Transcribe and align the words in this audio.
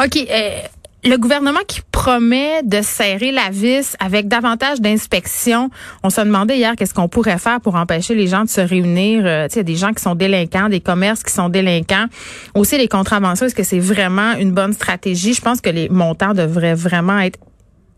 OK. 0.00 0.16
Euh, 0.30 0.60
le 1.04 1.16
gouvernement 1.16 1.60
qui 1.66 1.80
promet 1.90 2.62
de 2.62 2.80
serrer 2.80 3.32
la 3.32 3.50
vis 3.50 3.96
avec 3.98 4.28
davantage 4.28 4.80
d'inspections. 4.80 5.68
On 6.04 6.10
se 6.10 6.20
demandait 6.20 6.58
hier 6.58 6.76
qu'est-ce 6.76 6.94
qu'on 6.94 7.08
pourrait 7.08 7.38
faire 7.38 7.60
pour 7.60 7.74
empêcher 7.74 8.14
les 8.14 8.28
gens 8.28 8.44
de 8.44 8.48
se 8.48 8.60
réunir. 8.60 9.26
Euh, 9.26 9.48
il 9.50 9.56
y 9.56 9.60
a 9.60 9.64
des 9.64 9.74
gens 9.74 9.92
qui 9.92 10.02
sont 10.02 10.14
délinquants, 10.14 10.68
des 10.68 10.80
commerces 10.80 11.24
qui 11.24 11.32
sont 11.32 11.48
délinquants. 11.48 12.06
Aussi 12.54 12.78
les 12.78 12.86
contraventions, 12.86 13.46
est-ce 13.46 13.54
que 13.54 13.64
c'est 13.64 13.80
vraiment 13.80 14.34
une 14.34 14.52
bonne 14.52 14.72
stratégie? 14.72 15.34
Je 15.34 15.40
pense 15.40 15.60
que 15.60 15.70
les 15.70 15.88
montants 15.88 16.34
devraient 16.34 16.74
vraiment 16.74 17.18
être 17.18 17.40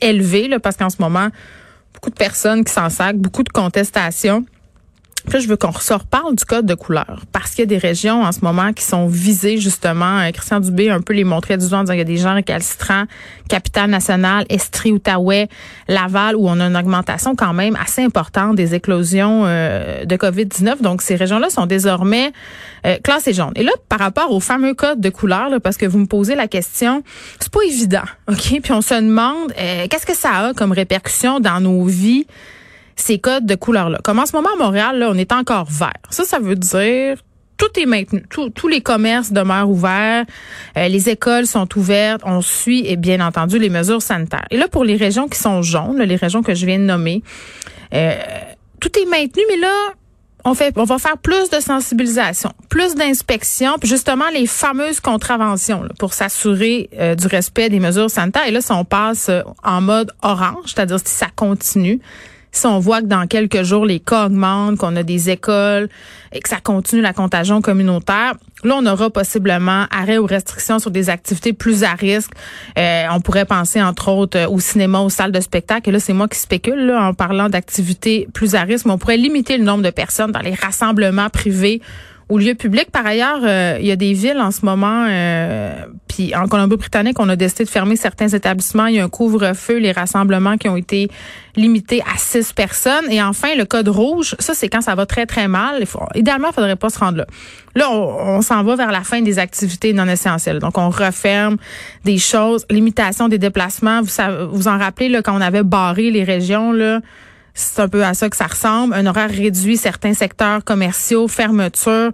élevés 0.00 0.48
là, 0.48 0.58
parce 0.58 0.76
qu'en 0.76 0.90
ce 0.90 0.96
moment, 1.00 1.28
beaucoup 1.92 2.10
de 2.10 2.16
personnes 2.16 2.64
qui 2.64 2.72
s'en 2.72 2.88
sacent, 2.88 3.16
beaucoup 3.16 3.42
de 3.42 3.50
contestations. 3.50 4.46
Je 5.26 5.48
veux 5.48 5.56
qu'on 5.56 5.72
parle 6.10 6.36
du 6.36 6.44
code 6.44 6.66
de 6.66 6.74
couleur 6.74 7.22
parce 7.32 7.50
qu'il 7.50 7.60
y 7.60 7.62
a 7.62 7.66
des 7.66 7.78
régions 7.78 8.22
en 8.22 8.30
ce 8.30 8.40
moment 8.42 8.72
qui 8.72 8.84
sont 8.84 9.06
visées 9.06 9.58
justement. 9.58 10.20
Euh, 10.20 10.30
Christian 10.30 10.60
Dubé 10.60 10.90
un 10.90 11.00
peu 11.00 11.12
les 11.12 11.24
montrait 11.24 11.56
du 11.56 11.68
doigt 11.68 11.78
en 11.78 11.82
disant 11.82 11.94
qu'il 11.94 11.98
y 11.98 12.02
a 12.02 12.04
des 12.04 12.18
gens 12.18 12.34
récalcitrants, 12.34 13.04
capitale 13.48 13.90
nationale, 13.90 14.44
Estrie, 14.48 14.92
Outaouais, 14.92 15.48
Laval, 15.88 16.36
où 16.36 16.48
on 16.48 16.60
a 16.60 16.66
une 16.66 16.76
augmentation 16.76 17.34
quand 17.34 17.52
même 17.52 17.76
assez 17.76 18.02
importante 18.02 18.54
des 18.54 18.74
éclosions 18.74 19.42
euh, 19.46 20.04
de 20.04 20.16
COVID-19. 20.16 20.82
Donc, 20.82 21.02
ces 21.02 21.16
régions-là 21.16 21.50
sont 21.50 21.66
désormais 21.66 22.32
euh, 22.86 22.96
classées 23.02 23.32
jaunes. 23.32 23.54
Et 23.56 23.64
là, 23.64 23.72
par 23.88 23.98
rapport 23.98 24.30
au 24.30 24.40
fameux 24.40 24.74
code 24.74 25.00
de 25.00 25.08
couleur, 25.08 25.50
parce 25.62 25.76
que 25.76 25.86
vous 25.86 25.98
me 25.98 26.06
posez 26.06 26.34
la 26.34 26.48
question, 26.48 27.02
c'est 27.40 27.50
pas 27.50 27.62
évident, 27.66 28.04
OK? 28.28 28.60
Puis 28.62 28.72
on 28.72 28.82
se 28.82 28.94
demande, 28.94 29.52
qu'est-ce 29.54 30.06
que 30.06 30.14
ça 30.14 30.48
a 30.48 30.54
comme 30.54 30.72
répercussion 30.72 31.40
dans 31.40 31.60
nos 31.60 31.84
vies 31.84 32.26
ces 32.96 33.18
codes 33.18 33.46
de 33.46 33.54
couleur-là. 33.54 33.98
Comme 34.02 34.18
en 34.18 34.26
ce 34.26 34.34
moment 34.34 34.50
à 34.54 34.56
Montréal, 34.56 34.98
là, 34.98 35.08
on 35.10 35.14
est 35.14 35.32
encore 35.32 35.66
vert. 35.70 35.92
Ça, 36.10 36.24
ça 36.24 36.38
veut 36.38 36.56
dire 36.56 37.18
tout 37.56 37.80
est 37.80 37.86
maintenu, 37.86 38.24
tous 38.28 38.68
les 38.68 38.80
commerces 38.80 39.32
demeurent 39.32 39.70
ouverts, 39.70 40.24
euh, 40.76 40.88
les 40.88 41.08
écoles 41.08 41.46
sont 41.46 41.68
ouvertes, 41.76 42.22
on 42.24 42.40
suit 42.40 42.84
et 42.86 42.96
bien 42.96 43.24
entendu 43.24 43.58
les 43.58 43.70
mesures 43.70 44.02
sanitaires. 44.02 44.46
Et 44.50 44.56
là 44.56 44.68
pour 44.68 44.84
les 44.84 44.96
régions 44.96 45.28
qui 45.28 45.38
sont 45.38 45.62
jaunes, 45.62 46.00
les 46.00 46.16
régions 46.16 46.42
que 46.42 46.54
je 46.54 46.66
viens 46.66 46.78
de 46.78 46.84
nommer, 46.84 47.22
euh, 47.94 48.14
tout 48.80 48.90
est 48.98 49.06
maintenu, 49.06 49.42
mais 49.48 49.56
là 49.56 49.72
on 50.46 50.52
fait, 50.52 50.76
on 50.76 50.84
va 50.84 50.98
faire 50.98 51.16
plus 51.16 51.48
de 51.48 51.58
sensibilisation, 51.58 52.52
plus 52.68 52.94
d'inspection, 52.96 53.78
puis 53.78 53.88
justement 53.88 54.28
les 54.34 54.46
fameuses 54.46 55.00
contraventions 55.00 55.88
pour 55.98 56.12
s'assurer 56.12 56.90
euh, 56.98 57.14
du 57.14 57.28
respect 57.28 57.70
des 57.70 57.80
mesures 57.80 58.10
sanitaires. 58.10 58.46
Et 58.46 58.50
là, 58.50 58.60
si 58.60 58.70
on 58.70 58.84
passe 58.84 59.30
en 59.62 59.80
mode 59.80 60.12
orange, 60.20 60.66
c'est-à-dire 60.66 60.98
si 60.98 61.14
ça 61.14 61.28
continue, 61.34 61.98
si 62.56 62.66
on 62.66 62.78
voit 62.78 63.02
que 63.02 63.06
dans 63.06 63.26
quelques 63.26 63.62
jours, 63.62 63.84
les 63.84 64.00
cas 64.00 64.26
augmentent, 64.26 64.78
qu'on 64.78 64.94
a 64.96 65.02
des 65.02 65.30
écoles 65.30 65.88
et 66.32 66.40
que 66.40 66.48
ça 66.48 66.60
continue 66.62 67.02
la 67.02 67.12
contagion 67.12 67.60
communautaire, 67.60 68.34
là, 68.62 68.76
on 68.78 68.86
aura 68.86 69.10
possiblement 69.10 69.86
arrêt 69.90 70.18
ou 70.18 70.26
restrictions 70.26 70.78
sur 70.78 70.90
des 70.90 71.10
activités 71.10 71.52
plus 71.52 71.84
à 71.84 71.94
risque. 71.94 72.30
Euh, 72.78 73.06
on 73.12 73.20
pourrait 73.20 73.44
penser, 73.44 73.82
entre 73.82 74.08
autres, 74.08 74.46
au 74.48 74.60
cinéma, 74.60 75.00
aux 75.00 75.10
salles 75.10 75.32
de 75.32 75.40
spectacle. 75.40 75.88
Et 75.88 75.92
là, 75.92 76.00
c'est 76.00 76.12
moi 76.12 76.28
qui 76.28 76.38
spécule 76.38 76.92
en 76.92 77.12
parlant 77.12 77.48
d'activités 77.48 78.28
plus 78.32 78.54
à 78.54 78.62
risque, 78.62 78.86
mais 78.86 78.92
on 78.92 78.98
pourrait 78.98 79.16
limiter 79.16 79.58
le 79.58 79.64
nombre 79.64 79.82
de 79.82 79.90
personnes 79.90 80.32
dans 80.32 80.40
les 80.40 80.54
rassemblements 80.54 81.30
privés 81.30 81.80
au 82.28 82.38
lieu 82.38 82.54
public. 82.54 82.90
Par 82.90 83.06
ailleurs, 83.06 83.40
euh, 83.42 83.76
il 83.80 83.86
y 83.86 83.92
a 83.92 83.96
des 83.96 84.12
villes 84.12 84.40
en 84.40 84.50
ce 84.50 84.64
moment, 84.64 85.06
euh, 85.08 85.84
puis 86.08 86.34
en 86.34 86.46
Colombie-Britannique, 86.48 87.18
on 87.20 87.28
a 87.28 87.36
décidé 87.36 87.64
de 87.64 87.68
fermer 87.68 87.96
certains 87.96 88.28
établissements. 88.28 88.86
Il 88.86 88.96
y 88.96 89.00
a 89.00 89.04
un 89.04 89.08
couvre-feu, 89.08 89.78
les 89.78 89.92
rassemblements 89.92 90.56
qui 90.56 90.68
ont 90.68 90.76
été 90.76 91.08
limités 91.56 92.02
à 92.02 92.16
six 92.16 92.52
personnes. 92.52 93.10
Et 93.10 93.22
enfin, 93.22 93.54
le 93.56 93.64
code 93.64 93.88
rouge, 93.88 94.34
ça, 94.38 94.54
c'est 94.54 94.68
quand 94.68 94.80
ça 94.80 94.94
va 94.94 95.06
très, 95.06 95.26
très 95.26 95.48
mal. 95.48 95.76
Il 95.80 95.86
faut, 95.86 96.00
idéalement, 96.14 96.48
il 96.48 96.54
faudrait 96.54 96.76
pas 96.76 96.90
se 96.90 96.98
rendre 96.98 97.18
là. 97.18 97.26
Là, 97.76 97.90
on, 97.90 98.40
s'en 98.40 98.62
va 98.62 98.76
vers 98.76 98.92
la 98.92 99.02
fin 99.02 99.20
des 99.20 99.40
activités 99.40 99.92
non 99.92 100.06
essentielles. 100.06 100.60
Donc, 100.60 100.78
on 100.78 100.90
referme 100.90 101.56
des 102.04 102.18
choses, 102.18 102.64
limitation 102.70 103.28
des 103.28 103.38
déplacements. 103.38 104.00
Vous, 104.00 104.12
vous 104.52 104.68
en 104.68 104.78
rappelez, 104.78 105.08
là, 105.08 105.22
quand 105.22 105.36
on 105.36 105.40
avait 105.40 105.64
barré 105.64 106.12
les 106.12 106.22
régions, 106.22 106.70
là, 106.70 107.00
c'est 107.54 107.80
un 107.80 107.88
peu 107.88 108.04
à 108.04 108.14
ça 108.14 108.28
que 108.28 108.36
ça 108.36 108.46
ressemble. 108.46 108.94
Un 108.94 109.06
horaire 109.06 109.30
réduit, 109.30 109.76
certains 109.76 110.12
secteurs 110.12 110.64
commerciaux, 110.64 111.28
fermeture. 111.28 112.10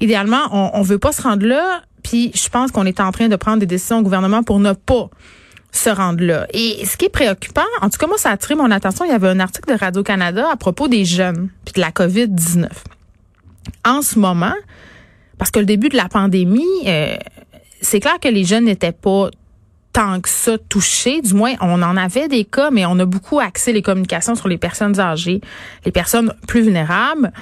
Idéalement, 0.00 0.48
on 0.52 0.80
ne 0.80 0.84
veut 0.84 0.98
pas 0.98 1.12
se 1.12 1.22
rendre 1.22 1.44
là. 1.46 1.82
Puis 2.04 2.30
je 2.34 2.48
pense 2.48 2.70
qu'on 2.70 2.86
est 2.86 3.00
en 3.00 3.10
train 3.10 3.28
de 3.28 3.36
prendre 3.36 3.58
des 3.58 3.66
décisions 3.66 3.98
au 3.98 4.02
gouvernement 4.02 4.42
pour 4.42 4.60
ne 4.60 4.72
pas 4.72 5.08
se 5.72 5.90
rendre 5.90 6.22
là. 6.22 6.46
Et 6.52 6.84
ce 6.86 6.96
qui 6.96 7.06
est 7.06 7.10
préoccupant, 7.10 7.62
en 7.80 7.90
tout 7.90 7.98
cas, 7.98 8.06
moi, 8.06 8.18
ça 8.18 8.30
a 8.30 8.32
attiré 8.34 8.54
mon 8.54 8.70
attention. 8.70 9.04
Il 9.04 9.10
y 9.10 9.14
avait 9.14 9.28
un 9.28 9.40
article 9.40 9.72
de 9.72 9.78
Radio-Canada 9.78 10.46
à 10.52 10.56
propos 10.56 10.86
des 10.86 11.04
jeunes 11.04 11.48
puis 11.64 11.72
de 11.74 11.80
la 11.80 11.90
COVID-19. 11.90 12.68
En 13.84 14.02
ce 14.02 14.18
moment, 14.18 14.54
parce 15.38 15.50
que 15.50 15.58
le 15.58 15.66
début 15.66 15.88
de 15.88 15.96
la 15.96 16.08
pandémie, 16.08 16.62
euh, 16.86 17.16
c'est 17.80 17.98
clair 17.98 18.20
que 18.20 18.28
les 18.28 18.44
jeunes 18.44 18.66
n'étaient 18.66 18.92
pas 18.92 19.30
tant 19.94 20.20
que 20.20 20.28
ça 20.28 20.58
touché. 20.58 21.22
Du 21.22 21.32
moins, 21.34 21.54
on 21.60 21.80
en 21.80 21.96
avait 21.96 22.28
des 22.28 22.44
cas, 22.44 22.70
mais 22.70 22.84
on 22.84 22.98
a 22.98 23.06
beaucoup 23.06 23.38
axé 23.38 23.72
les 23.72 23.80
communications 23.80 24.34
sur 24.34 24.48
les 24.48 24.58
personnes 24.58 24.98
âgées, 25.00 25.40
les 25.86 25.92
personnes 25.92 26.34
plus 26.48 26.62
vulnérables. 26.62 27.32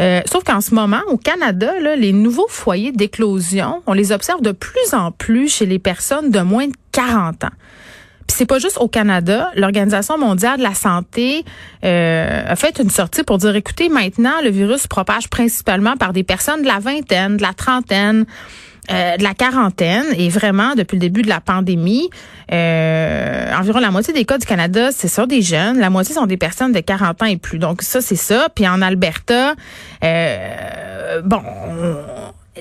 Euh, 0.00 0.22
sauf 0.24 0.44
qu'en 0.44 0.60
ce 0.60 0.74
moment, 0.74 1.02
au 1.08 1.18
Canada, 1.18 1.78
là, 1.80 1.96
les 1.96 2.12
nouveaux 2.12 2.46
foyers 2.48 2.92
d'éclosion, 2.92 3.82
on 3.86 3.92
les 3.92 4.12
observe 4.12 4.40
de 4.40 4.52
plus 4.52 4.94
en 4.94 5.10
plus 5.10 5.52
chez 5.52 5.66
les 5.66 5.80
personnes 5.80 6.30
de 6.30 6.40
moins 6.40 6.68
de 6.68 6.74
40 6.92 7.44
ans. 7.44 7.56
Puis 8.28 8.36
c'est 8.36 8.46
pas 8.46 8.60
juste 8.60 8.78
au 8.78 8.88
Canada. 8.88 9.50
L'Organisation 9.56 10.18
mondiale 10.18 10.58
de 10.58 10.62
la 10.62 10.74
santé 10.74 11.44
euh, 11.84 12.44
a 12.46 12.54
fait 12.54 12.78
une 12.78 12.90
sortie 12.90 13.24
pour 13.24 13.38
dire, 13.38 13.56
écoutez, 13.56 13.88
maintenant, 13.88 14.40
le 14.44 14.50
virus 14.50 14.82
se 14.82 14.88
propage 14.88 15.28
principalement 15.28 15.96
par 15.96 16.12
des 16.12 16.22
personnes 16.22 16.62
de 16.62 16.68
la 16.68 16.78
vingtaine, 16.78 17.38
de 17.38 17.42
la 17.42 17.54
trentaine. 17.54 18.24
Euh, 18.90 19.18
de 19.18 19.22
la 19.22 19.34
quarantaine 19.34 20.06
et 20.16 20.30
vraiment 20.30 20.74
depuis 20.74 20.94
le 20.96 21.00
début 21.00 21.20
de 21.20 21.28
la 21.28 21.42
pandémie, 21.42 22.08
euh, 22.50 23.52
environ 23.54 23.80
la 23.80 23.90
moitié 23.90 24.14
des 24.14 24.24
cas 24.24 24.38
du 24.38 24.46
Canada, 24.46 24.88
c'est 24.92 25.08
ça 25.08 25.26
des 25.26 25.42
jeunes, 25.42 25.78
la 25.78 25.90
moitié 25.90 26.14
sont 26.14 26.24
des 26.24 26.38
personnes 26.38 26.72
de 26.72 26.80
40 26.80 27.22
ans 27.22 27.26
et 27.26 27.36
plus. 27.36 27.58
Donc 27.58 27.82
ça 27.82 28.00
c'est 28.00 28.16
ça. 28.16 28.48
Puis 28.54 28.66
en 28.66 28.80
Alberta, 28.80 29.54
euh, 30.02 31.20
bon, 31.22 31.42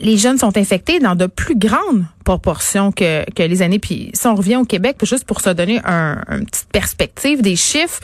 les 0.01 0.17
jeunes 0.17 0.37
sont 0.37 0.57
infectés 0.57 0.99
dans 0.99 1.15
de 1.15 1.27
plus 1.27 1.57
grandes 1.57 2.03
proportions 2.25 2.91
que, 2.91 3.23
que 3.31 3.43
les 3.43 3.61
années. 3.61 3.79
Puis 3.79 4.11
si 4.13 4.27
on 4.27 4.35
revient 4.35 4.57
au 4.57 4.65
Québec, 4.65 4.97
juste 5.03 5.23
pour 5.23 5.39
se 5.39 5.51
donner 5.51 5.79
un, 5.85 6.21
une 6.29 6.45
petite 6.45 6.67
perspective 6.73 7.41
des 7.41 7.55
chiffres, 7.55 8.01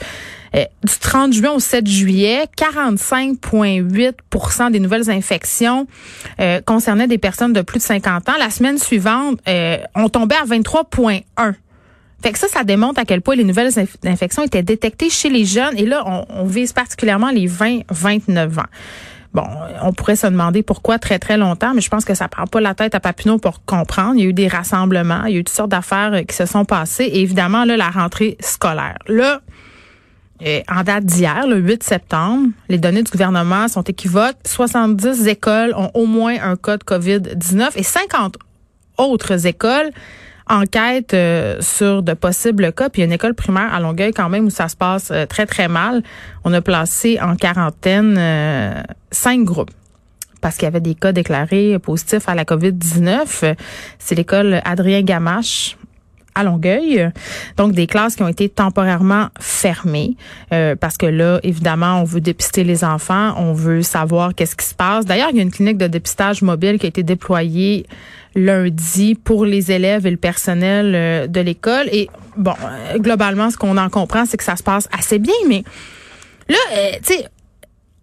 euh, 0.54 0.64
du 0.84 0.94
30 1.00 1.32
juin 1.32 1.52
au 1.52 1.60
7 1.60 1.86
juillet, 1.86 2.44
45,8% 2.56 4.70
des 4.70 4.80
nouvelles 4.80 5.10
infections 5.10 5.86
euh, 6.40 6.60
concernaient 6.60 7.08
des 7.08 7.18
personnes 7.18 7.52
de 7.52 7.60
plus 7.62 7.78
de 7.78 7.84
50 7.84 8.28
ans. 8.28 8.34
La 8.38 8.50
semaine 8.50 8.78
suivante, 8.78 9.40
euh, 9.48 9.78
on 9.94 10.08
tombait 10.08 10.36
à 10.36 10.44
23,1 10.44 11.54
fait 12.22 12.32
que 12.32 12.38
ça, 12.38 12.48
ça 12.48 12.64
démontre 12.64 12.98
à 12.98 13.04
quel 13.04 13.20
point 13.20 13.36
les 13.36 13.44
nouvelles 13.44 13.70
infections 14.06 14.42
étaient 14.42 14.62
détectées 14.62 15.10
chez 15.10 15.28
les 15.28 15.44
jeunes. 15.44 15.76
Et 15.76 15.84
là, 15.84 16.02
on, 16.06 16.24
on 16.30 16.44
vise 16.44 16.72
particulièrement 16.72 17.28
les 17.28 17.46
20-29 17.46 18.60
ans. 18.60 18.66
Bon, 19.34 19.44
on 19.82 19.92
pourrait 19.92 20.16
se 20.16 20.28
demander 20.28 20.62
pourquoi 20.62 21.00
très, 21.00 21.18
très 21.18 21.36
longtemps, 21.36 21.74
mais 21.74 21.80
je 21.80 21.90
pense 21.90 22.04
que 22.04 22.14
ça 22.14 22.28
prend 22.28 22.46
pas 22.46 22.60
la 22.60 22.74
tête 22.74 22.94
à 22.94 23.00
Papineau 23.00 23.38
pour 23.38 23.64
comprendre. 23.64 24.14
Il 24.14 24.22
y 24.22 24.26
a 24.26 24.30
eu 24.30 24.32
des 24.32 24.46
rassemblements, 24.46 25.24
il 25.26 25.34
y 25.34 25.36
a 25.36 25.40
eu 25.40 25.44
toutes 25.44 25.54
sortes 25.54 25.70
d'affaires 25.70 26.22
qui 26.26 26.34
se 26.34 26.46
sont 26.46 26.64
passées. 26.64 27.04
Et 27.04 27.20
évidemment, 27.20 27.64
là, 27.64 27.76
la 27.76 27.90
rentrée 27.90 28.36
scolaire. 28.40 28.96
Là, 29.08 29.40
en 30.68 30.82
date 30.82 31.04
d'hier, 31.04 31.46
le 31.46 31.56
8 31.56 31.82
septembre, 31.82 32.48
les 32.68 32.78
données 32.78 33.02
du 33.02 33.10
gouvernement 33.10 33.68
sont 33.68 33.82
équivoques. 33.82 34.36
70 34.44 35.26
écoles 35.26 35.74
ont 35.76 35.90
au 35.94 36.06
moins 36.06 36.36
un 36.42 36.56
cas 36.56 36.76
de 36.76 36.84
COVID-19 36.84 37.70
et 37.76 37.82
50 37.82 38.36
autres 38.98 39.46
écoles 39.46 39.90
enquêtent 40.48 41.14
euh, 41.14 41.60
sur 41.60 42.02
de 42.02 42.12
possibles 42.12 42.72
cas. 42.72 42.90
Puis 42.90 43.00
il 43.00 43.04
y 43.04 43.04
a 43.04 43.06
une 43.06 43.12
école 43.12 43.34
primaire 43.34 43.72
à 43.72 43.80
Longueuil 43.80 44.12
quand 44.12 44.28
même 44.28 44.46
où 44.46 44.50
ça 44.50 44.68
se 44.68 44.76
passe 44.76 45.10
euh, 45.10 45.26
très, 45.26 45.46
très 45.46 45.68
mal. 45.68 46.02
On 46.44 46.52
a 46.52 46.60
placé 46.60 47.18
en 47.20 47.36
quarantaine 47.36 48.16
euh, 48.18 48.82
cinq 49.10 49.44
groupes 49.44 49.70
parce 50.40 50.56
qu'il 50.56 50.64
y 50.64 50.68
avait 50.68 50.80
des 50.80 50.94
cas 50.94 51.12
déclarés 51.12 51.78
positifs 51.78 52.28
à 52.28 52.34
la 52.34 52.44
COVID-19. 52.44 53.56
C'est 53.98 54.14
l'école 54.14 54.60
Adrien 54.64 55.00
Gamache 55.00 55.78
à 56.34 56.44
Longueuil. 56.44 57.10
Donc, 57.56 57.72
des 57.72 57.86
classes 57.86 58.16
qui 58.16 58.22
ont 58.22 58.28
été 58.28 58.48
temporairement 58.48 59.28
fermées 59.40 60.16
euh, 60.52 60.74
parce 60.76 60.96
que 60.96 61.06
là, 61.06 61.40
évidemment, 61.42 62.00
on 62.00 62.04
veut 62.04 62.20
dépister 62.20 62.64
les 62.64 62.84
enfants, 62.84 63.34
on 63.36 63.52
veut 63.52 63.82
savoir 63.82 64.34
qu'est-ce 64.34 64.56
qui 64.56 64.66
se 64.66 64.74
passe. 64.74 65.04
D'ailleurs, 65.04 65.28
il 65.30 65.36
y 65.36 65.40
a 65.40 65.42
une 65.42 65.50
clinique 65.50 65.78
de 65.78 65.86
dépistage 65.86 66.42
mobile 66.42 66.78
qui 66.78 66.86
a 66.86 66.88
été 66.88 67.02
déployée 67.02 67.86
lundi 68.34 69.14
pour 69.14 69.44
les 69.44 69.70
élèves 69.70 70.06
et 70.06 70.10
le 70.10 70.16
personnel 70.16 70.92
euh, 70.94 71.26
de 71.26 71.40
l'école. 71.40 71.88
Et 71.92 72.08
bon, 72.36 72.54
euh, 72.64 72.98
globalement, 72.98 73.50
ce 73.50 73.56
qu'on 73.56 73.76
en 73.76 73.88
comprend, 73.88 74.26
c'est 74.26 74.36
que 74.36 74.44
ça 74.44 74.56
se 74.56 74.62
passe 74.62 74.88
assez 74.96 75.18
bien, 75.18 75.34
mais 75.48 75.62
là, 76.48 76.56
tu 77.02 77.14
sais, 77.14 77.24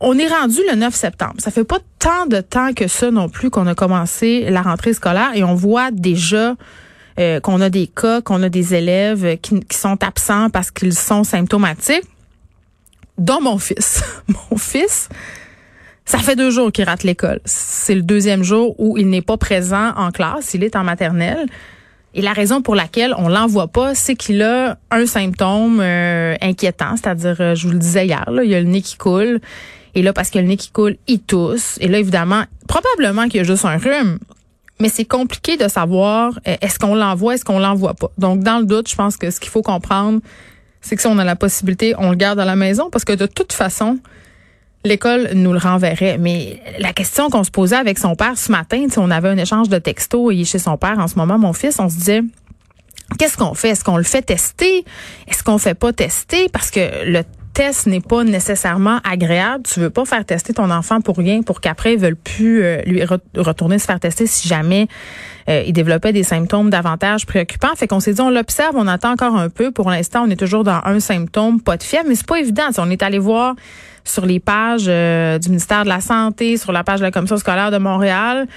on 0.02 0.18
est 0.18 0.28
rendu 0.28 0.60
le 0.70 0.76
9 0.76 0.94
septembre. 0.94 1.36
Ça 1.38 1.52
fait 1.52 1.64
pas 1.64 1.80
tant 2.00 2.26
de 2.26 2.42
temps 2.42 2.74
que 2.74 2.88
ça 2.88 3.12
non 3.12 3.30
plus 3.30 3.50
qu'on 3.50 3.68
a 3.68 3.76
commencé 3.76 4.50
la 4.50 4.64
rentrée 4.64 4.94
scolaire 4.94 5.32
et 5.36 5.44
on 5.44 5.54
voit 5.54 5.92
déjà 5.92 6.56
euh, 7.20 7.40
qu'on 7.40 7.62
a 7.62 7.70
des 7.70 7.88
cas, 7.88 8.22
qu'on 8.22 8.42
a 8.44 8.50
des 8.50 8.74
élèves 8.74 9.38
qui, 9.42 9.60
sont 9.72 10.04
absents 10.04 10.50
parce 10.50 10.72
qu'ils 10.72 10.94
sont 10.94 11.24
symptomatiques, 11.24 12.06
dont 13.18 13.42
mon 13.42 13.58
fils. 13.58 14.04
mon 14.52 14.58
fils, 14.58 15.10
ça 16.06 16.20
fait 16.20 16.36
deux 16.36 16.52
jours 16.52 16.72
qu'il 16.72 16.86
rate 16.86 17.04
l'école. 17.04 17.40
C'est 17.46 17.96
le 17.96 18.02
deuxième 18.02 18.44
jour 18.44 18.76
où 18.80 18.98
il 18.98 19.10
n'est 19.10 19.22
pas 19.22 19.38
présent 19.38 19.94
en 19.96 20.12
classe. 20.12 20.54
Il 20.54 20.64
est 20.64 20.76
en 20.76 20.84
maternelle. 20.84 21.48
Et 22.14 22.22
la 22.22 22.34
raison 22.34 22.62
pour 22.62 22.76
laquelle 22.76 23.14
on 23.18 23.30
l'envoie 23.30 23.68
pas, 23.68 23.96
c'est 23.96 24.16
qu'il 24.16 24.42
a 24.42 24.78
un 24.90 25.06
symptôme 25.06 25.80
euh, 25.80 26.36
inquiétant, 26.42 26.98
c'est-à-dire, 26.98 27.38
euh, 27.40 27.56
je 27.56 27.68
vous 27.68 27.74
le 27.74 27.80
disais 27.80 28.06
hier, 28.06 28.26
il 28.44 28.50
y 28.50 28.56
a 28.56 28.60
le 28.60 28.68
nez 28.68 28.82
qui 28.82 28.98
coule. 28.98 29.40
Et 29.96 30.02
là, 30.02 30.12
parce 30.12 30.30
qu'il 30.30 30.40
y 30.40 30.40
a 30.40 30.42
le 30.44 30.50
nez 30.50 30.58
qui 30.58 30.72
coule, 30.72 30.98
il 31.08 31.20
tousse. 31.20 31.78
Et 31.80 31.88
là, 31.88 32.00
évidemment, 32.00 32.44
probablement 32.68 33.28
qu'il 33.28 33.38
y 33.38 33.40
a 33.40 33.44
juste 33.44 33.66
un 33.66 33.78
rhume. 33.78 34.20
Mais 34.82 34.90
c'est 34.90 35.06
compliqué 35.06 35.58
de 35.58 35.68
savoir 35.68 36.40
euh, 36.48 36.56
est-ce 36.60 36.80
qu'on 36.80 36.96
l'envoie, 36.96 37.36
est-ce 37.36 37.46
qu'on 37.46 37.60
l'envoie 37.60 37.94
pas. 37.94 38.10
Donc, 38.18 38.42
dans 38.42 38.58
le 38.58 38.66
doute, 38.66 38.90
je 38.90 38.96
pense 38.96 39.16
que 39.16 39.30
ce 39.30 39.40
qu'il 39.40 39.52
faut 39.52 39.62
comprendre, 39.62 40.22
c'est 40.82 40.96
que 40.96 41.04
si 41.04 41.08
on 41.08 41.20
a 41.20 41.24
la 41.24 41.36
possibilité, 41.36 41.94
on 42.00 42.10
le 42.10 42.16
garde 42.16 42.40
à 42.40 42.46
la 42.46 42.56
maison 42.56 42.90
parce 42.90 43.06
que 43.06 43.14
de 43.14 43.28
toute 43.28 43.54
façon, 43.54 44.00
l'école 44.84 45.30
nous 45.36 45.54
le 45.54 45.60
renverrait. 45.60 46.18
Mais 46.18 46.60
la 46.80 46.94
question 46.94 47.30
qu'on 47.30 47.44
se 47.44 47.52
posait 47.52 47.76
avec 47.76 48.00
son 48.00 48.16
père 48.16 48.36
ce 48.40 48.52
matin, 48.52 48.88
on 48.98 49.12
avait 49.12 49.30
un 49.30 49.38
échange 49.38 49.70
de 49.70 49.78
textos, 49.78 50.34
est 50.34 50.46
chez 50.46 50.58
son 50.58 50.78
père 50.78 50.98
en 50.98 51.08
ce 51.08 51.16
moment, 51.16 51.38
mon 51.38 51.54
fils, 51.54 51.78
on 51.78 51.88
se 51.88 51.98
disait, 51.98 52.24
qu'est-ce 53.20 53.38
qu'on 53.38 53.54
fait? 53.54 53.70
Est-ce 53.70 53.84
qu'on 53.84 53.98
le 53.98 54.04
fait 54.04 54.24
tester? 54.24 54.84
Est-ce 55.28 55.44
qu'on 55.44 55.60
fait 55.60 55.76
pas 55.76 55.94
tester? 55.94 56.50
Parce 56.50 56.72
que 56.72 57.06
le 57.06 57.22
test 57.54 57.88
n'est 57.88 58.02
pas 58.02 58.24
nécessairement 58.24 59.00
agréable. 59.04 59.64
Tu 59.64 59.80
veux 59.80 59.90
pas 59.90 60.06
faire 60.06 60.26
tester 60.26 60.54
ton 60.54 60.70
enfant 60.70 61.02
pour 61.02 61.18
rien, 61.18 61.42
pour 61.42 61.62
qu'après, 61.62 61.94
ils 61.94 62.00
veulent 62.00 62.16
plus 62.16 62.64
euh, 62.64 62.82
lui 62.86 63.04
retourner 63.04 63.80
se 63.80 63.86
faire 63.86 64.00
tester 64.00 64.28
si 64.28 64.48
jamais 64.48 64.88
euh, 65.50 65.64
il 65.66 65.74
développait 65.74 66.14
des 66.14 66.24
symptômes 66.24 66.70
davantage 66.70 67.26
préoccupants. 67.26 67.76
Fait 67.76 67.88
qu'on 67.88 68.00
s'est 68.00 68.14
dit, 68.14 68.22
on 68.22 68.30
l'observe, 68.30 68.76
on 68.76 68.88
attend 68.88 69.12
encore 69.12 69.36
un 69.36 69.50
peu. 69.50 69.72
Pour 69.72 69.90
l'instant, 69.90 70.24
on 70.26 70.30
est 70.30 70.36
toujours 70.36 70.64
dans 70.64 70.82
un 70.84 71.00
symptôme, 71.00 71.62
pas 71.62 71.78
de 71.78 71.84
fièvre, 71.84 72.06
mais 72.08 72.16
c'est 72.16 72.28
pas 72.28 72.40
évident. 72.40 72.70
on 72.78 72.90
est 72.90 73.04
allé 73.04 73.20
voir 73.20 73.56
sur 74.04 74.26
les 74.26 74.40
pages 74.40 74.86
euh, 74.88 75.38
du 75.40 75.50
ministère 75.50 75.84
de 75.84 75.90
la 75.90 76.02
Santé, 76.02 76.58
sur 76.58 76.72
la 76.72 76.84
page 76.84 77.00
de 77.00 77.06
la 77.06 77.12
Commission 77.12 77.38
scolaire 77.38 77.72
de 77.72 77.78
Montréal. 77.78 78.48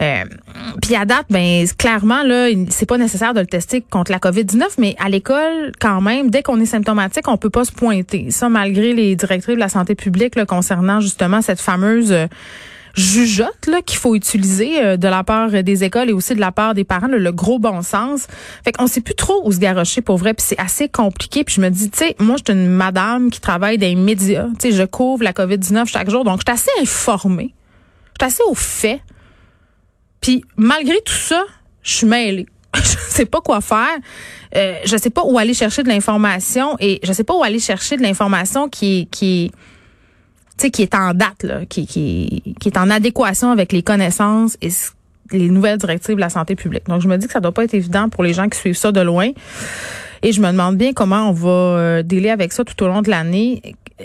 Euh, 0.00 0.24
puis 0.82 0.96
à 0.96 1.04
date, 1.04 1.26
ben 1.30 1.66
clairement 1.78 2.22
là, 2.22 2.48
c'est 2.70 2.86
pas 2.86 2.98
nécessaire 2.98 3.34
de 3.34 3.40
le 3.40 3.46
tester 3.46 3.80
contre 3.82 4.10
la 4.10 4.18
COVID-19, 4.18 4.62
mais 4.78 4.96
à 4.98 5.08
l'école, 5.08 5.72
quand 5.80 6.00
même, 6.00 6.30
dès 6.30 6.42
qu'on 6.42 6.60
est 6.60 6.66
symptomatique, 6.66 7.28
on 7.28 7.36
peut 7.36 7.50
pas 7.50 7.64
se 7.64 7.72
pointer. 7.72 8.30
Ça, 8.30 8.48
malgré 8.48 8.92
les 8.92 9.16
directives 9.16 9.54
de 9.54 9.60
la 9.60 9.68
santé 9.68 9.94
publique 9.94 10.36
là, 10.36 10.46
concernant 10.46 11.00
justement 11.00 11.42
cette 11.42 11.60
fameuse 11.60 12.12
euh, 12.12 12.26
jugeote 12.94 13.66
là 13.66 13.82
qu'il 13.82 13.98
faut 13.98 14.14
utiliser 14.14 14.82
euh, 14.82 14.96
de 14.96 15.08
la 15.08 15.24
part 15.24 15.50
des 15.50 15.84
écoles 15.84 16.10
et 16.10 16.12
aussi 16.12 16.34
de 16.34 16.40
la 16.40 16.52
part 16.52 16.74
des 16.74 16.84
parents, 16.84 17.08
le 17.08 17.32
gros 17.32 17.58
bon 17.58 17.82
sens. 17.82 18.26
Fait 18.64 18.72
qu'on 18.72 18.86
sait 18.86 19.00
plus 19.00 19.14
trop 19.14 19.42
où 19.44 19.52
se 19.52 19.58
garrocher 19.58 20.00
pour 20.00 20.16
vrai, 20.16 20.34
puis 20.34 20.44
c'est 20.46 20.60
assez 20.60 20.88
compliqué. 20.88 21.44
Puis 21.44 21.56
je 21.56 21.60
me 21.60 21.70
dis, 21.70 21.90
tu 21.90 21.98
sais, 21.98 22.16
moi 22.18 22.36
je 22.36 22.52
suis 22.52 22.60
une 22.60 22.68
madame 22.68 23.30
qui 23.30 23.40
travaille 23.40 23.78
dans 23.78 23.86
les 23.86 23.94
médias, 23.94 24.46
tu 24.58 24.70
sais, 24.70 24.76
je 24.76 24.84
couvre 24.84 25.24
la 25.24 25.32
COVID-19 25.32 25.86
chaque 25.86 26.10
jour, 26.10 26.24
donc 26.24 26.40
je 26.40 26.52
suis 26.52 26.70
assez 26.70 26.82
informée. 26.82 27.54
Je 28.20 28.24
suis 28.24 28.32
assez 28.32 28.42
au 28.48 28.54
fait. 28.54 29.00
Puis 30.20 30.44
malgré 30.56 30.96
tout 31.04 31.12
ça, 31.12 31.44
je 31.82 31.94
suis 31.94 32.06
mêlée. 32.06 32.46
je 32.74 32.82
sais 33.08 33.26
pas 33.26 33.40
quoi 33.40 33.60
faire. 33.60 33.96
Euh, 34.56 34.76
je 34.84 34.96
sais 34.96 35.10
pas 35.10 35.22
où 35.24 35.38
aller 35.38 35.54
chercher 35.54 35.82
de 35.82 35.88
l'information 35.88 36.76
et 36.80 37.00
je 37.02 37.12
sais 37.12 37.24
pas 37.24 37.34
où 37.34 37.42
aller 37.42 37.58
chercher 37.58 37.96
de 37.96 38.02
l'information 38.02 38.68
qui 38.68 39.08
qui 39.10 39.52
sais, 40.58 40.70
qui 40.70 40.82
est 40.82 40.94
en 40.94 41.14
date, 41.14 41.42
là, 41.42 41.66
qui, 41.66 41.86
qui, 41.86 42.54
qui 42.60 42.68
est 42.68 42.78
en 42.78 42.90
adéquation 42.90 43.50
avec 43.50 43.72
les 43.72 43.82
connaissances 43.82 44.56
et 44.62 44.70
les 45.32 45.48
nouvelles 45.48 45.78
directives 45.78 46.16
de 46.16 46.20
la 46.20 46.30
santé 46.30 46.54
publique. 46.54 46.86
Donc, 46.86 47.00
je 47.00 47.08
me 47.08 47.16
dis 47.16 47.26
que 47.26 47.32
ça 47.32 47.40
doit 47.40 47.52
pas 47.52 47.64
être 47.64 47.74
évident 47.74 48.08
pour 48.08 48.22
les 48.22 48.32
gens 48.32 48.48
qui 48.48 48.58
suivent 48.58 48.76
ça 48.76 48.92
de 48.92 49.00
loin. 49.00 49.30
Et 50.22 50.32
je 50.32 50.40
me 50.40 50.50
demande 50.50 50.76
bien 50.76 50.92
comment 50.92 51.28
on 51.28 51.32
va 51.32 51.50
euh, 51.50 52.02
délai 52.02 52.30
avec 52.30 52.52
ça 52.52 52.64
tout 52.64 52.82
au 52.82 52.88
long 52.88 53.02
de 53.02 53.10
l'année. 53.10 53.60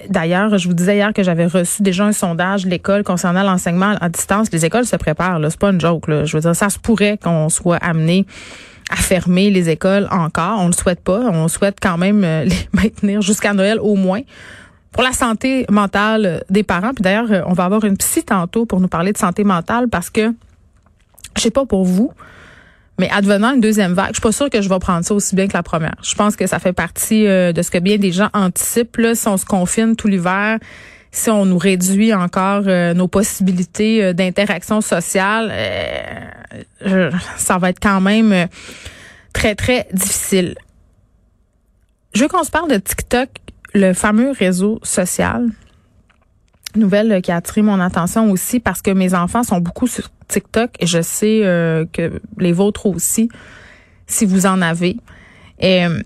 D'ailleurs, 0.10 0.58
je 0.58 0.68
vous 0.68 0.74
disais 0.74 0.96
hier 0.96 1.14
que 1.14 1.24
j'avais 1.24 1.46
reçu 1.46 1.82
déjà 1.82 2.06
un 2.06 2.12
sondage 2.12 2.66
de 2.66 2.70
l'école 2.70 3.04
concernant 3.04 3.44
l'enseignement 3.44 3.96
à 4.02 4.10
distance. 4.10 4.52
Les 4.52 4.66
écoles 4.66 4.86
se 4.86 4.98
préparent, 4.98 5.40
là. 5.40 5.50
C'est 5.50 5.60
pas 5.60 5.70
une 5.70 5.80
joke, 5.80 6.08
là. 6.08 6.26
Je 6.26 6.36
veux 6.36 6.42
dire, 6.42 6.56
ça 6.56 6.70
se 6.70 6.78
pourrait 6.78 7.18
qu'on 7.18 7.50
soit 7.50 7.78
amené 7.78 8.26
à 8.90 8.98
fermer 8.98 9.50
les 9.50 9.70
écoles 9.70 10.08
encore. 10.12 10.60
On 10.60 10.68
le 10.68 10.74
souhaite 10.74 11.02
pas. 11.02 11.20
On 11.32 11.48
souhaite 11.48 11.78
quand 11.82 11.98
même 11.98 12.24
euh, 12.24 12.44
les 12.46 12.70
maintenir 12.74 13.22
jusqu'à 13.22 13.54
Noël 13.54 13.80
au 13.80 13.96
moins 13.96 14.22
pour 14.92 15.04
la 15.04 15.14
santé 15.14 15.66
mentale 15.70 16.44
des 16.50 16.64
parents. 16.64 16.94
Puis 16.94 17.04
d'ailleurs, 17.04 17.46
on 17.48 17.54
va 17.54 17.66
avoir 17.66 17.84
une 17.86 17.98
psy 17.98 18.24
tantôt 18.24 18.66
pour 18.66 18.80
nous 18.80 18.88
parler 18.88 19.14
de 19.14 19.18
santé 19.18 19.44
mentale 19.44 19.88
parce 19.88 20.10
que, 20.10 20.34
je 21.38 21.42
sais 21.42 21.52
pas 21.52 21.66
pour 21.66 21.86
vous, 21.86 22.12
mais 23.00 23.10
advenant 23.12 23.54
une 23.54 23.62
deuxième 23.62 23.94
vague, 23.94 24.10
je 24.10 24.16
suis 24.16 24.22
pas 24.22 24.34
sûre 24.34 24.50
que 24.50 24.62
je 24.62 24.68
vais 24.68 24.78
prendre 24.78 25.06
ça 25.06 25.14
aussi 25.14 25.34
bien 25.34 25.48
que 25.48 25.54
la 25.54 25.64
première. 25.64 25.96
Je 26.04 26.14
pense 26.16 26.36
que 26.36 26.46
ça 26.48 26.60
fait 26.60 26.74
partie 26.74 27.28
euh, 27.28 27.54
de 27.54 27.62
ce 27.62 27.72
que 27.72 27.78
bien 27.78 27.98
des 27.98 28.12
gens 28.12 28.30
anticipent. 28.34 28.98
Là, 28.98 29.16
si 29.16 29.26
on 29.30 29.38
se 29.38 29.46
confine 29.46 29.96
tout 29.96 30.10
l'hiver, 30.10 30.60
si 31.10 31.30
on 31.30 31.46
nous 31.46 31.58
réduit 31.58 32.14
encore 32.14 32.64
euh, 32.68 32.94
nos 32.94 33.08
possibilités 33.08 34.04
euh, 34.04 34.12
d'interaction 34.12 34.82
sociale, 34.82 35.54
ça 37.38 37.58
va 37.58 37.70
être 37.70 37.80
quand 37.80 38.02
même 38.02 38.50
très, 39.32 39.56
très 39.56 39.88
difficile. 39.94 40.56
Je 42.14 42.24
veux 42.24 42.28
qu'on 42.28 42.44
se 42.44 42.52
parle 42.52 42.70
de 42.70 42.78
TikTok 42.78 43.30
le 43.74 43.94
fameux 43.94 44.32
réseau 44.32 44.80
social, 44.84 45.50
nouvelle 46.76 47.22
qui 47.22 47.32
a 47.32 47.38
attiré 47.38 47.62
mon 47.62 47.80
attention 47.80 48.32
aussi 48.32 48.60
parce 48.60 48.82
que 48.82 48.92
mes 48.92 49.14
enfants 49.14 49.44
sont 49.44 49.60
beaucoup 49.60 49.88
sur 49.88 50.10
TikTok 50.28 50.72
et 50.80 50.86
je 50.86 51.02
sais 51.02 51.42
euh, 51.44 51.86
que 51.92 52.22
les 52.38 52.52
vôtres 52.52 52.86
aussi, 52.86 53.30
si 54.08 54.26
vous 54.26 54.46
en 54.46 54.62
avez. 54.62 54.98
Euh, 55.64 56.02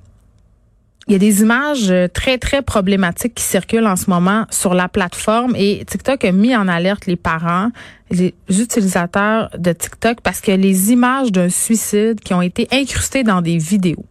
il 1.07 1.11
y 1.11 1.15
a 1.15 1.19
des 1.19 1.41
images 1.41 1.93
très, 2.13 2.37
très 2.37 2.61
problématiques 2.61 3.35
qui 3.35 3.43
circulent 3.43 3.87
en 3.87 3.97
ce 3.97 4.09
moment 4.09 4.45
sur 4.49 4.73
la 4.73 4.87
plateforme 4.87 5.53
et 5.57 5.83
TikTok 5.85 6.23
a 6.23 6.31
mis 6.31 6.55
en 6.55 6.69
alerte 6.69 7.07
les 7.07 7.17
parents, 7.17 7.71
les 8.09 8.33
utilisateurs 8.49 9.49
de 9.57 9.73
TikTok 9.73 10.21
parce 10.21 10.39
que 10.39 10.51
les 10.51 10.93
images 10.93 11.31
d'un 11.31 11.49
suicide 11.49 12.21
qui 12.21 12.33
ont 12.33 12.41
été 12.41 12.69
incrustées 12.71 13.23
dans 13.23 13.41
des 13.41 13.57
vidéos. 13.57 14.05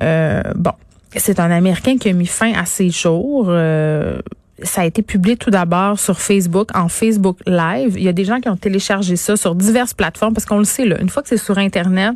Euh, 0.00 0.42
bon, 0.54 0.72
c'est 1.16 1.40
un 1.40 1.50
Américain 1.50 1.96
qui 1.98 2.08
a 2.08 2.12
mis 2.12 2.26
fin 2.26 2.52
à 2.52 2.64
ses 2.64 2.90
jours. 2.90 3.46
Euh, 3.48 4.18
ça 4.62 4.82
a 4.82 4.84
été 4.84 5.02
publié 5.02 5.36
tout 5.36 5.50
d'abord 5.50 5.98
sur 5.98 6.20
Facebook, 6.20 6.70
en 6.74 6.88
Facebook 6.88 7.38
Live. 7.46 7.94
Il 7.96 8.02
y 8.02 8.08
a 8.08 8.12
des 8.12 8.24
gens 8.24 8.40
qui 8.40 8.48
ont 8.48 8.56
téléchargé 8.56 9.16
ça 9.16 9.36
sur 9.36 9.54
diverses 9.54 9.94
plateformes 9.94 10.34
parce 10.34 10.46
qu'on 10.46 10.58
le 10.58 10.64
sait, 10.64 10.84
là, 10.84 11.00
une 11.00 11.08
fois 11.08 11.22
que 11.22 11.28
c'est 11.28 11.36
sur 11.36 11.58
Internet, 11.58 12.14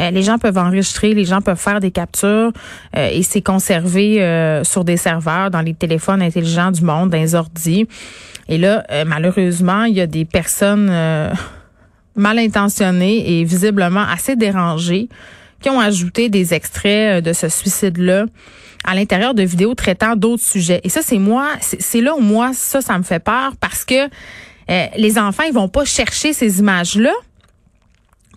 euh, 0.00 0.10
les 0.10 0.22
gens 0.22 0.38
peuvent 0.38 0.58
enregistrer, 0.58 1.14
les 1.14 1.24
gens 1.24 1.40
peuvent 1.40 1.58
faire 1.58 1.80
des 1.80 1.90
captures 1.90 2.52
euh, 2.96 3.08
et 3.12 3.22
c'est 3.22 3.42
conservé 3.42 4.18
sur 4.64 4.84
des 4.84 4.96
serveurs 4.96 5.50
dans 5.50 5.60
les 5.60 5.74
téléphones 5.74 6.20
intelligents 6.20 6.70
du 6.70 6.82
monde, 6.82 7.10
dans 7.10 7.18
les 7.18 7.34
ordis. 7.34 7.86
Et 8.48 8.58
là, 8.58 8.84
malheureusement, 9.06 9.84
il 9.84 9.94
y 9.94 10.00
a 10.02 10.06
des 10.06 10.26
personnes 10.26 10.88
mal 12.16 12.38
intentionnées 12.38 13.40
et 13.40 13.44
visiblement 13.44 14.04
assez 14.06 14.36
dérangées 14.36 15.08
qui 15.64 15.70
ont 15.70 15.80
ajouté 15.80 16.28
des 16.28 16.52
extraits 16.52 17.18
euh, 17.18 17.20
de 17.22 17.32
ce 17.32 17.48
suicide-là 17.48 18.26
à 18.84 18.94
l'intérieur 18.94 19.32
de 19.32 19.42
vidéos 19.42 19.74
traitant 19.74 20.14
d'autres 20.14 20.44
sujets. 20.44 20.82
Et 20.84 20.90
ça, 20.90 21.00
c'est 21.02 21.18
moi, 21.18 21.48
c'est 21.62 22.02
là 22.02 22.14
où 22.14 22.20
moi, 22.20 22.50
ça, 22.52 22.82
ça 22.82 22.98
me 22.98 23.02
fait 23.02 23.18
peur 23.18 23.52
parce 23.58 23.86
que 23.86 24.04
euh, 24.04 24.86
les 24.98 25.18
enfants, 25.18 25.44
ils 25.44 25.54
vont 25.54 25.70
pas 25.70 25.86
chercher 25.86 26.34
ces 26.34 26.58
images-là. 26.58 27.14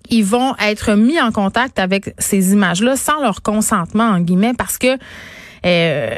Ils 0.10 0.24
vont 0.24 0.56
être 0.58 0.94
mis 0.94 1.20
en 1.20 1.34
contact 1.34 1.80
avec 1.80 2.16
ces 2.18 2.54
images-là 2.54 2.96
sans 2.96 3.22
leur 3.22 3.42
consentement, 3.42 4.06
en 4.06 4.22
guillemets, 4.22 4.54
parce 4.54 4.78
que 4.78 4.98
euh, 5.66 6.18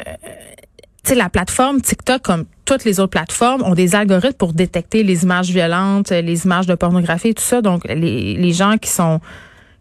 sais, 1.04 1.16
la 1.16 1.30
plateforme 1.30 1.82
TikTok, 1.82 2.22
comme 2.22 2.46
toutes 2.66 2.86
les 2.86 3.00
autres 3.00 3.10
plateformes, 3.10 3.63
ont 3.63 3.74
des 3.74 3.96
algorithmes 3.96 4.38
pour 4.38 4.54
détecter 4.54 5.01
les 5.01 5.24
images 5.24 5.50
violentes, 5.50 6.12
les 6.12 6.46
images 6.46 6.68
de 6.68 6.75
pornographie, 6.75 7.34
tout 7.34 7.42
ça. 7.42 7.63
Donc, 7.63 7.82
les 7.88 8.54
gens 8.54 8.78
qui 8.78 8.92
sont 8.92 9.20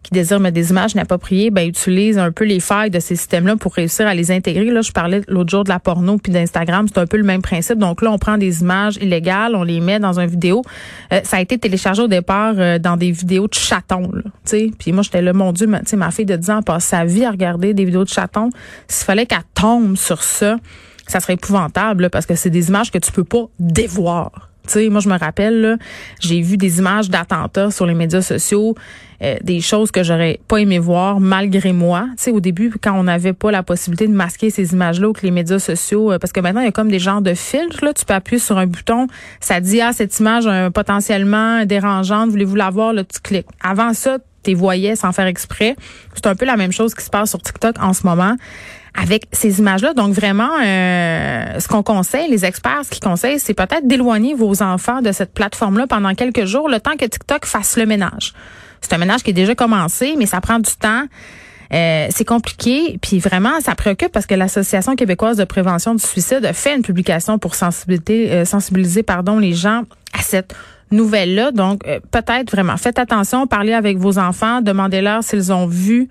qui 0.03 0.11
désirent 0.11 0.39
mettre 0.39 0.55
des 0.55 0.69
images 0.71 0.93
inappropriées, 0.93 1.51
ben 1.51 1.67
utilisent 1.67 2.17
un 2.17 2.31
peu 2.31 2.45
les 2.45 2.59
failles 2.59 2.89
de 2.89 2.99
ces 2.99 3.15
systèmes-là 3.15 3.57
pour 3.57 3.73
réussir 3.73 4.07
à 4.07 4.13
les 4.13 4.31
intégrer. 4.31 4.65
Là, 4.65 4.81
je 4.81 4.91
parlais 4.91 5.21
l'autre 5.27 5.49
jour 5.49 5.63
de 5.63 5.69
la 5.69 5.79
porno 5.79 6.17
puis 6.17 6.31
d'Instagram, 6.31 6.87
c'est 6.87 6.99
un 6.99 7.05
peu 7.05 7.17
le 7.17 7.23
même 7.23 7.41
principe. 7.41 7.77
Donc 7.77 8.01
là, 8.01 8.11
on 8.11 8.17
prend 8.17 8.37
des 8.37 8.61
images 8.61 8.97
illégales, 8.97 9.55
on 9.55 9.63
les 9.63 9.81
met 9.81 9.99
dans 9.99 10.19
une 10.19 10.29
vidéo. 10.29 10.61
Euh, 11.13 11.19
ça 11.23 11.37
a 11.37 11.41
été 11.41 11.57
téléchargé 11.57 12.01
au 12.01 12.07
départ 12.07 12.53
euh, 12.57 12.79
dans 12.79 12.97
des 12.97 13.11
vidéos 13.11 13.47
de 13.47 13.53
chatons, 13.53 14.11
tu 14.13 14.21
sais. 14.45 14.71
Puis 14.77 14.91
moi, 14.91 15.03
j'étais 15.03 15.21
là, 15.21 15.33
mon 15.33 15.51
Dieu, 15.51 15.67
ma, 15.67 15.81
ma 15.93 16.11
fille 16.11 16.25
de 16.25 16.35
10 16.35 16.49
ans 16.49 16.61
passe 16.61 16.85
sa 16.85 17.05
vie 17.05 17.25
à 17.25 17.31
regarder 17.31 17.73
des 17.73 17.85
vidéos 17.85 18.03
de 18.03 18.09
chatons. 18.09 18.49
S'il 18.87 19.05
fallait 19.05 19.25
qu'elle 19.25 19.39
tombe 19.53 19.97
sur 19.97 20.23
ça, 20.23 20.57
ça 21.07 21.19
serait 21.19 21.33
épouvantable 21.33 22.09
parce 22.09 22.25
que 22.25 22.35
c'est 22.35 22.49
des 22.49 22.69
images 22.69 22.91
que 22.91 22.99
tu 22.99 23.11
peux 23.11 23.23
pas 23.23 23.45
dévoir 23.59 24.48
moi, 24.89 25.01
je 25.01 25.09
me 25.09 25.17
rappelle, 25.17 25.77
j'ai 26.19 26.41
vu 26.41 26.57
des 26.57 26.79
images 26.79 27.09
d'attentats 27.09 27.71
sur 27.71 27.85
les 27.85 27.93
médias 27.93 28.21
sociaux, 28.21 28.75
euh, 29.21 29.35
des 29.41 29.59
choses 29.59 29.91
que 29.91 30.01
j'aurais 30.03 30.39
pas 30.47 30.57
aimé 30.57 30.79
voir 30.79 31.19
malgré 31.19 31.73
moi. 31.73 32.07
Tu 32.21 32.31
au 32.31 32.39
début, 32.39 32.73
quand 32.81 32.93
on 32.97 33.03
n'avait 33.03 33.33
pas 33.33 33.51
la 33.51 33.63
possibilité 33.63 34.07
de 34.07 34.13
masquer 34.13 34.49
ces 34.49 34.71
images-là 34.73 35.11
que 35.13 35.21
les 35.23 35.31
médias 35.31 35.59
sociaux, 35.59 36.11
euh, 36.11 36.19
parce 36.19 36.31
que 36.31 36.39
maintenant, 36.39 36.61
il 36.61 36.65
y 36.65 36.69
a 36.69 36.71
comme 36.71 36.89
des 36.89 36.99
genres 36.99 37.21
de 37.21 37.33
filtres, 37.33 37.83
là. 37.83 37.93
Tu 37.93 38.05
peux 38.05 38.13
appuyer 38.13 38.39
sur 38.39 38.57
un 38.57 38.67
bouton, 38.67 39.07
ça 39.39 39.59
dit, 39.59 39.81
ah, 39.81 39.91
cette 39.93 40.17
image 40.19 40.47
potentiellement 40.71 41.65
dérangeante, 41.65 42.29
voulez-vous 42.29 42.55
la 42.55 42.69
voir, 42.69 42.93
là, 42.93 43.03
tu 43.03 43.19
cliques. 43.19 43.47
Avant 43.61 43.93
ça, 43.93 44.19
tu 44.43 44.53
voyais 44.53 44.95
sans 44.95 45.11
faire 45.11 45.27
exprès. 45.27 45.75
C'est 46.15 46.27
un 46.27 46.35
peu 46.35 46.45
la 46.45 46.57
même 46.57 46.71
chose 46.71 46.93
qui 46.93 47.03
se 47.03 47.09
passe 47.09 47.29
sur 47.29 47.41
TikTok 47.41 47.75
en 47.81 47.93
ce 47.93 48.05
moment 48.05 48.35
avec 48.95 49.25
ces 49.31 49.59
images-là. 49.59 49.93
Donc 49.93 50.13
vraiment, 50.13 50.49
euh, 50.63 51.59
ce 51.59 51.67
qu'on 51.67 51.83
conseille, 51.83 52.29
les 52.29 52.45
experts, 52.45 52.81
ce 52.85 52.89
qu'ils 52.89 53.03
conseillent, 53.03 53.39
c'est 53.39 53.53
peut-être 53.53 53.87
d'éloigner 53.87 54.33
vos 54.33 54.61
enfants 54.61 55.01
de 55.01 55.11
cette 55.11 55.33
plateforme-là 55.33 55.87
pendant 55.87 56.13
quelques 56.15 56.45
jours, 56.45 56.69
le 56.69 56.79
temps 56.79 56.97
que 56.97 57.05
TikTok 57.05 57.45
fasse 57.45 57.77
le 57.77 57.85
ménage. 57.85 58.33
c'est 58.81 58.93
un 58.93 58.97
ménage 58.97 59.23
qui 59.23 59.31
est 59.31 59.33
déjà 59.33 59.55
commencé, 59.55 60.15
mais 60.17 60.25
ça 60.25 60.41
prend 60.41 60.59
du 60.59 60.71
temps. 60.71 61.03
Euh, 61.71 62.07
c'est 62.09 62.25
compliqué, 62.25 62.97
puis 62.99 63.19
vraiment, 63.19 63.61
ça 63.61 63.75
préoccupe 63.75 64.11
parce 64.11 64.25
que 64.25 64.33
l'Association 64.33 64.95
québécoise 64.95 65.37
de 65.37 65.43
prévention 65.43 65.93
du 65.93 66.03
suicide 66.03 66.43
a 66.43 66.53
fait 66.53 66.75
une 66.75 66.81
publication 66.81 67.37
pour 67.37 67.53
sensibiliser, 67.53 68.31
euh, 68.31 68.45
sensibiliser 68.45 69.03
pardon, 69.03 69.37
les 69.37 69.53
gens 69.53 69.83
à 70.17 70.23
cette 70.23 70.55
nouvelle-là. 70.91 71.51
Donc, 71.51 71.85
euh, 71.87 71.99
peut-être 72.11 72.51
vraiment, 72.51 72.77
faites 72.77 72.99
attention, 72.99 73.47
parlez 73.47 73.73
avec 73.73 73.97
vos 73.97 74.17
enfants, 74.19 74.61
demandez-leur 74.61 75.23
s'ils 75.23 75.51
ont 75.51 75.67
vu 75.67 76.09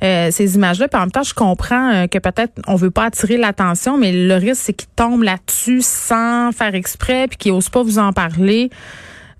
ces 0.00 0.54
images-là. 0.54 0.86
Puis 0.86 0.96
en 0.96 1.00
même 1.00 1.10
temps, 1.10 1.24
je 1.24 1.34
comprends 1.34 2.06
que 2.06 2.18
peut-être 2.20 2.52
on 2.68 2.76
veut 2.76 2.92
pas 2.92 3.06
attirer 3.06 3.36
l'attention, 3.36 3.98
mais 3.98 4.12
le 4.12 4.34
risque, 4.36 4.62
c'est 4.62 4.72
qu'ils 4.72 4.88
tombent 4.94 5.24
là-dessus 5.24 5.80
sans 5.82 6.52
faire 6.52 6.76
exprès, 6.76 7.26
puis 7.26 7.36
qu'ils 7.36 7.50
osent 7.50 7.68
pas 7.68 7.82
vous 7.82 7.98
en 7.98 8.12
parler. 8.12 8.70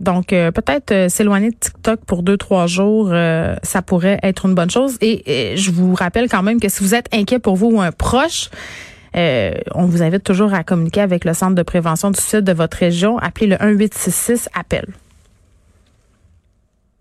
Donc, 0.01 0.33
euh, 0.33 0.53
peut-être 0.53 0.93
euh, 0.93 1.09
s'éloigner 1.09 1.51
de 1.51 1.57
TikTok 1.57 2.01
pour 2.05 2.23
deux, 2.23 2.37
trois 2.37 2.67
jours, 2.67 3.11
euh, 3.11 3.57
ça 3.63 3.83
pourrait 3.83 4.19
être 4.23 4.47
une 4.47 4.55
bonne 4.55 4.71
chose. 4.71 4.97
Et, 5.01 5.57
je 5.57 5.71
vous 5.71 5.95
rappelle 5.95 6.29
quand 6.29 6.43
même 6.43 6.61
que 6.61 6.69
si 6.69 6.83
vous 6.83 6.95
êtes 6.95 7.13
inquiet 7.13 7.39
pour 7.39 7.57
vous 7.57 7.71
ou 7.73 7.81
un 7.81 7.91
proche, 7.91 8.49
on 9.75 9.87
vous 9.87 10.03
invite 10.03 10.25
toujours 10.25 10.55
à 10.55 10.65
communiquer 10.65 11.01
avec 11.01 11.25
le 11.25 11.35
centre 11.35 11.55
de 11.55 11.63
prévention 11.63 12.11
du 12.11 12.21
sud 12.21 12.45
de 12.45 12.53
votre 12.53 12.77
région. 12.77 13.19
Appelez 13.19 13.47
le 13.47 13.57
1866 13.57 14.49
appel. 14.55 14.87